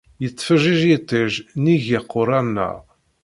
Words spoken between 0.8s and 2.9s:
yiṭij nnig iqerra-nneɣ.